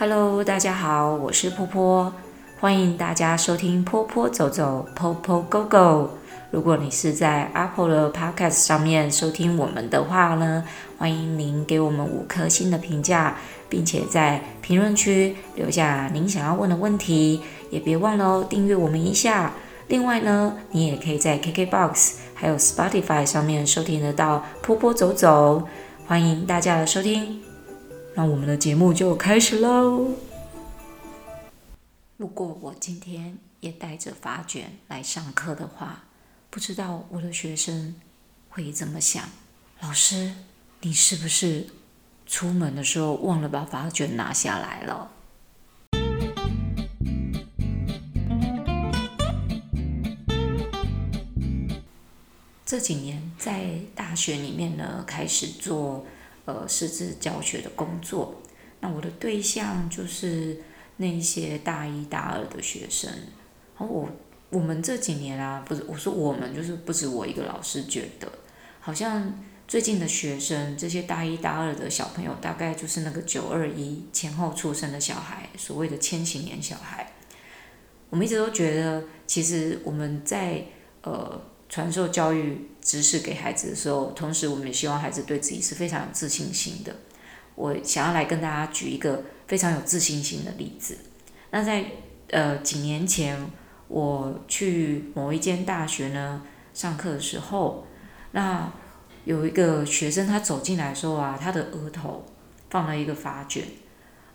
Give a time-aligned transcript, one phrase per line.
[0.00, 2.12] Hello，大家好，我是波波，
[2.60, 6.10] 欢迎大家收听波波走走，Popo Go Go。
[6.52, 10.62] 如果你是在 Apple 的 Podcast 上面收听我们的话呢，
[10.98, 13.38] 欢迎您给我们五颗星的评价，
[13.68, 17.40] 并且在评论区留下您想要问的问题，
[17.70, 19.52] 也别忘了哦，订阅我们一下。
[19.88, 25.64] 另外呢，你也可以在 KKBOX 还有 Spotify 上面收听得到波波走走，
[26.06, 27.47] 欢迎大家的收听。
[28.18, 30.08] 那我们的节目就开始喽。
[32.16, 36.02] 如果我今天也带着发卷来上课的话，
[36.50, 37.94] 不知道我的学生
[38.48, 39.22] 会怎么想？
[39.82, 40.34] 老师，
[40.80, 41.68] 你是不是
[42.26, 45.12] 出门的时候忘了把发卷拿下来了？
[52.66, 56.04] 这几年在大学里面呢，开始做。
[56.48, 58.40] 呃，师资教学的工作，
[58.80, 60.58] 那我的对象就是
[60.96, 63.10] 那一些大一、大二的学生。
[63.78, 64.08] 然后我
[64.48, 68.26] 我们这几年啊，不是我说我们，就是不止我一个老师觉得，
[68.80, 69.30] 好像
[69.66, 77.12] 最近的学生，这些大一、大二的小朋友，大概就是那个九二一前后出生的小孩，所谓的千禧年小孩。
[78.08, 80.64] 我们一直都觉得，其实我们在
[81.02, 81.38] 呃。
[81.68, 86.96] 传授教育知识给孩子的时候，同时我们也希望孩子对自己是非常有自信心的。
[87.54, 90.96] 我想要来跟大家举一个非常有自信心的例子。
[91.50, 91.84] 那在
[92.30, 93.38] 呃几年前，
[93.88, 97.86] 我去某一间大学呢上课的时候，
[98.32, 98.72] 那
[99.24, 102.24] 有一个学生他走进来的时候啊，他的额头
[102.70, 103.64] 放了一个发卷，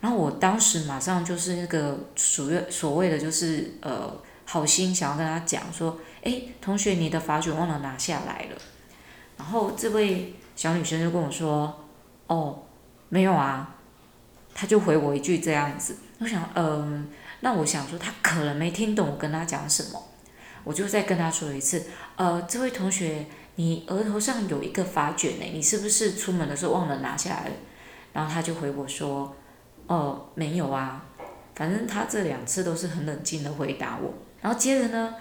[0.00, 4.20] 然后我当时马上就是那个所谓所谓的就是呃。
[4.44, 8.56] 好心想要跟他讲说，诶，同学，你的发卷忘了拿下来了。
[9.36, 11.84] 然后这位小女生就跟我说，
[12.26, 12.62] 哦，
[13.08, 13.76] 没有啊。
[14.54, 15.96] 他就回我一句这样子。
[16.18, 17.08] 我想，嗯、
[17.40, 20.02] 那我想说他可能没听懂我跟他讲什么。
[20.62, 21.86] 我就再跟他说一次，
[22.16, 27.54] 呃，这位同学，你额头上有一个发卷呢，你是不是出门的时候忘了拿下来了？
[28.12, 29.34] 然后他就回我说，
[29.86, 31.04] 哦，没有啊。
[31.54, 34.12] 反正他这两次都是很冷静的回答我。
[34.42, 35.14] 然后接着呢，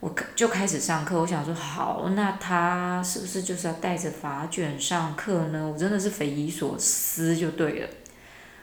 [0.00, 1.20] 我就开始上课。
[1.20, 5.68] 我想说，好，那他是不是就是要带着发卷上课呢？
[5.70, 7.88] 我真的是匪夷所思，就对了。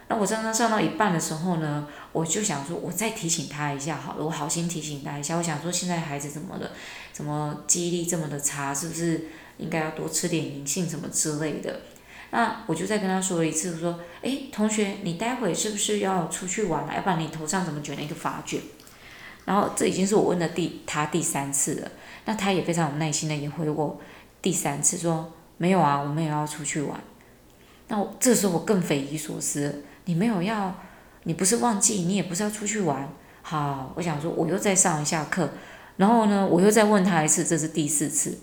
[0.10, 4.24] 那我刚刚上到一半的时候呢，我就想说，我再提醒他一下好了。
[4.24, 5.36] 我好心提醒他一下。
[5.36, 6.72] 我想说，现在孩子怎么了？
[7.12, 8.74] 怎么记忆力这么的差？
[8.74, 9.26] 是不是
[9.58, 11.82] 应该要多吃点银杏什么之类的？
[12.32, 16.94] 那我就再跟他说了一次，我说，诶，同学，你待会是不是要出去玩了？
[16.96, 18.62] 要不然你头上怎么卷了一个发卷？
[19.48, 21.90] 然后这已经是我问的第他第三次了，
[22.26, 23.98] 那他也非常有耐心的也回我
[24.42, 27.00] 第三次说没有啊，我们也要出去玩。
[27.88, 30.76] 那我这时候我更匪夷所思，你没有要，
[31.24, 33.10] 你不是忘记，你也不是要出去玩。
[33.42, 35.50] 好，我想说我又再上一下课，
[35.96, 38.38] 然后呢，我又再问他一次，这是第四次。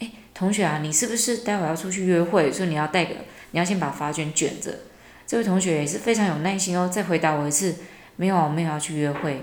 [0.00, 2.52] 哎，同学啊，你是不是待会要出去约会？
[2.52, 3.14] 所以你要带个，
[3.52, 4.80] 你要先把发卷卷着。
[5.26, 7.74] 这位同学也是非常有耐心哦，再回答我一次，
[8.16, 9.42] 没有，我没有要去约会。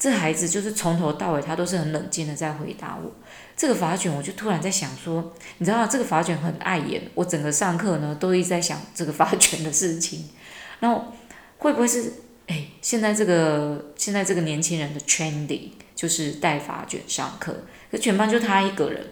[0.00, 3.12] 这孩子就是从头到尾，他都是很冷静的在回答我。
[3.54, 10.30] 这个发卷，我就突然在想说，你知道这个发卷很碍眼，我整个上课呢都一直在想这个发卷的事情。
[10.78, 11.12] 然后
[11.58, 12.14] 会不会是，
[12.46, 17.54] 哎，现在这个现在这个年轻人的 trendy 就是戴发卷上课，
[17.90, 19.06] 可全班就他一个人。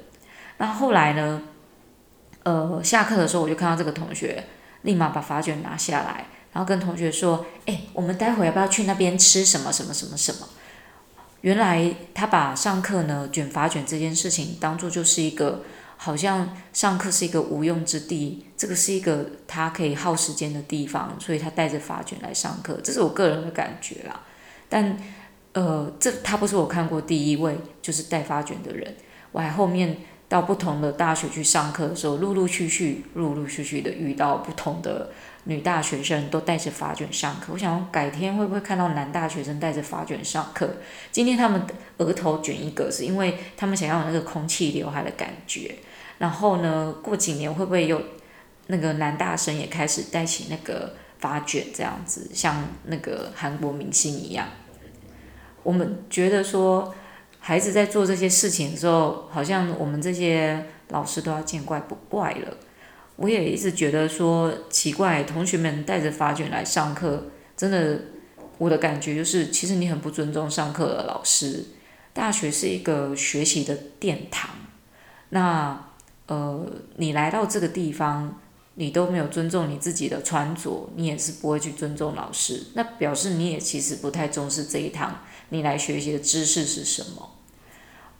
[0.56, 1.42] 那后来呢，
[2.44, 4.42] 呃，下课的时候我就看到这个同学
[4.80, 10.48] 立马把发卷拿下来，然后跟同学说，哎，我们待会要不要去那边吃什么什么什么什么？
[11.42, 15.62] 原来他把上课呢卷发卷这件事情当做就是一个
[15.96, 24.20] 好像上课是一个无用之地，这个是一个他可以耗时间的地方，所以他带着发卷来上课，这是我个人的感觉啦。
[24.68, 24.98] 但
[25.52, 28.96] 呃，这他不是我看过第一位就是带发卷的人，
[29.32, 29.96] 我还后面
[30.28, 35.10] 到不同的大学去上课的时候，陆陆续续、陆陆续续的遇到不同的。
[35.48, 40.76] 女大学生都带着发卷上课，我想改天会不会看到男大学生带着发卷上课？
[41.10, 41.66] 今天他们
[41.96, 45.74] 额头卷一个，是因为他们想要有那个空气刘海的感觉。
[46.18, 47.98] 然后呢，过几年会不会有
[48.66, 54.46] 那个男大生也开始带起那个发卷，这样子像那个韩国明星一样？
[55.62, 56.94] 我们觉得说，
[57.40, 62.54] 孩子在做这些事情的时候，好像我们这些老师都要见怪不怪了。
[63.18, 67.24] 我也一直觉得说奇怪，同学们带着发卷来上课，
[67.56, 68.00] 真的，
[68.58, 71.64] 我的感觉就是，其实你很不尊重上课的老师。
[72.14, 74.50] 大学是一个学习的殿堂，
[75.30, 75.86] 那
[76.26, 76.64] 呃，
[76.96, 78.40] 你来到这个地方，
[78.74, 87.30] 你都没有尊重你自己的穿着，你也是不会去尊重老师，那表示你也其实不太重视这一堂你来学习的知识是什么。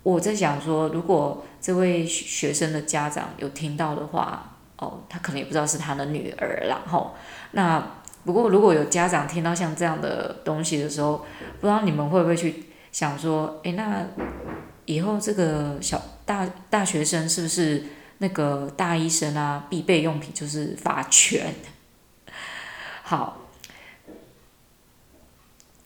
[0.03, 7.15] 我在想说，如果这位学生的家长有听到的话，哦，他可能也不知道是他的女儿，然后
[7.53, 7.85] 那
[8.25, 11.25] 不过如果有家长听到像这样的东西的时候，
[11.61, 14.07] 不知道你们会不会去想说，诶，那
[14.87, 17.85] 以后这个小大大学生是不是？
[18.21, 21.55] 那个大医生啊，必备用品就是发卷。
[23.05, 23.43] 好，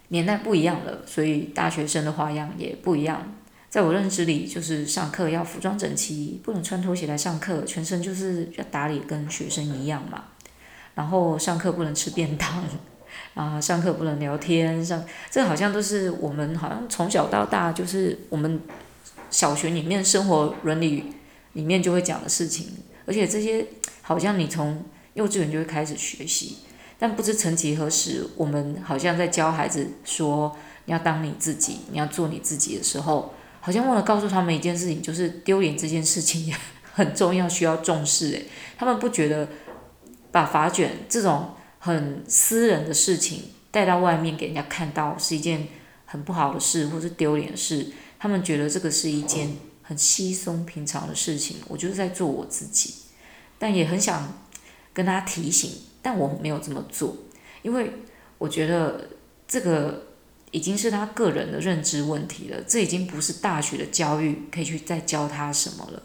[0.09, 3.35] 年代不一样了，所以大学生的花样也不一样。
[3.73, 10.25] 在我认知里，就是上课要服装整齐，不能穿拖鞋来上课，全身就是要打理跟学生一样嘛。
[10.95, 12.63] 然后上课不能吃便当，
[13.33, 18.61] 啊，上课不能聊天，上这好像都是我们好像从小到大就是我们
[19.31, 21.15] 小学里面生活伦理。
[21.55, 22.69] 里面就会讲的事情，
[23.05, 23.67] 而且这些
[24.01, 24.83] 好像你从
[25.13, 26.57] 幼稚园就会开始学习，
[26.99, 36.55] 但不知曾几何时，我们好像在教孩子说你要当你自己，你要做你自己的时候，好像忘了告诉他们一件事情，就是丢脸这件事情也
[36.93, 38.33] 很重要，需要重视。
[38.33, 39.49] 诶，他们不觉得
[40.31, 45.69] 把发卷这种很私人的事情带到外面给人家看到是一件
[46.05, 47.87] 很不好的事，或是丢脸的事，
[48.19, 49.57] 他们觉得这个是一件。
[49.85, 52.95] 很稀松平常的事情，我就是在做我自己，
[53.59, 54.33] 但也很想
[54.95, 57.17] 跟大家提醒，但我没有这么做，
[57.63, 57.93] 因为
[58.39, 59.09] 我觉得
[59.47, 60.12] 这个
[60.53, 66.01] 已经是他个人的认知问题了，这已经不是大学的教育可以去再教他什么了，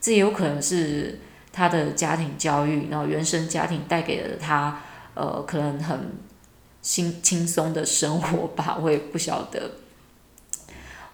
[0.00, 1.20] 这也有可能是
[1.52, 4.80] 他的家庭教育，然后原生家庭带给了他，
[5.12, 6.16] 呃，可能很
[6.80, 9.72] 轻轻松的生活吧，我也不晓得，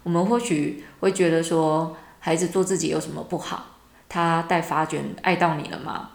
[0.03, 1.97] 我们或许会觉得说。
[2.17, 3.77] 孩子做自己有什么不好？
[4.09, 6.09] 他带发卷碍到你了吗？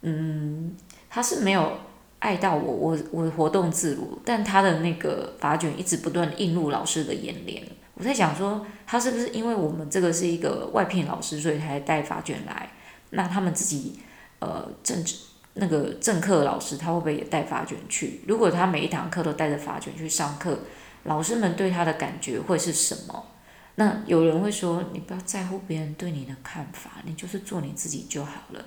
[0.00, 0.74] 嗯，
[1.08, 1.78] 他是没有
[2.22, 7.60] 爱到我，我我活动自如，但他的那个发卷一直不断映入老师的眼帘。
[7.94, 12.70] 我在想说，他是不是因为我们这个是一个外聘老师，所以才带发卷来？
[13.10, 13.98] 那他们自己
[14.38, 15.16] 呃政治
[15.54, 18.20] 那个正课老师，他会不会也带发卷去？
[18.28, 20.60] 如果他每一堂课都带着发卷去上课，
[21.02, 23.26] 老师们对他的感觉会是什么？
[23.74, 28.64] 那有人会说，你不要在乎别人对你的看法，你就是做你自己就好了。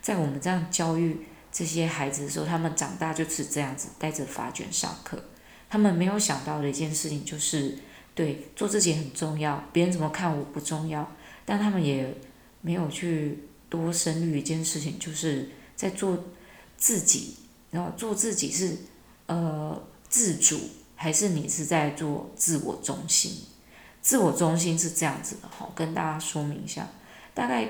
[0.00, 1.24] 在我们这样教育
[1.56, 5.18] 这些孩子的时候，他们长大就是这样子，带着发卷上课。
[5.70, 7.78] 他们没有想到的一件事情就是，
[8.14, 11.10] 对，做自己很重要，别人怎么看我不重要。
[11.46, 12.14] 但他们也
[12.60, 16.24] 没有去多深虑一件事情，就是在做
[16.76, 17.36] 自己，
[17.70, 18.76] 然后做自己是
[19.24, 20.60] 呃自主，
[20.94, 23.32] 还是你是在做自我中心？
[24.02, 26.86] 自我中心是这样子的哈，跟大家说明一下，
[27.32, 27.66] 大概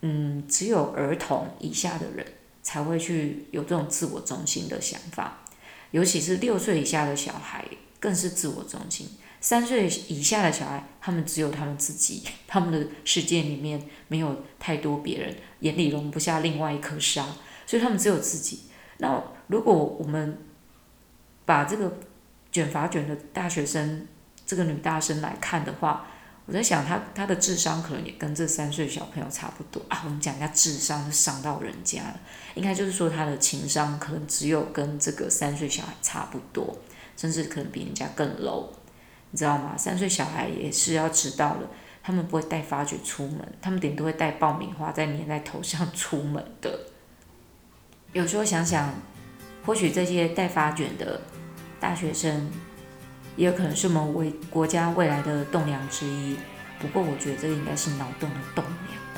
[0.00, 2.26] 嗯，只有儿童以下的人
[2.62, 5.42] 才会去有这种自我中心的想法，
[5.90, 7.64] 尤其是六岁以下的小孩
[7.98, 9.08] 更是自我中心。
[9.40, 17.26] 三岁以下的小孩，他们只有他们自己，他们的世界里面没有太多别人，眼里容不下另外一颗沙，
[17.66, 18.60] 所以他们只有自己。
[18.98, 20.38] 那如果我们
[21.44, 21.98] 把这个
[22.52, 24.06] 卷发卷的大学生，
[24.46, 26.06] 这个女大生来看的话，
[26.44, 30.02] 我在想他他的智商可能也跟这三岁小朋友差不多啊。
[30.04, 32.20] 我们讲一下智商就伤到人家了，
[32.54, 36.76] 应该就是说他的情商可能只有跟这个三岁小孩差不多，
[37.16, 38.66] 甚至可能比人家更 low，
[39.30, 39.76] 你知道吗？
[39.76, 41.68] 三岁小孩也是要知道的，
[42.02, 46.86] 他们不会带发卷出门，他们顶多会带爆米花再粘在头上出门的。
[48.12, 48.92] 有时候想想，
[49.64, 51.22] 或许这些带发卷的
[51.78, 52.50] 大学生。
[53.36, 56.36] 也可能是我们为国家未来的栋梁之一，
[56.78, 59.11] 不过我觉得这应该是脑洞的栋梁。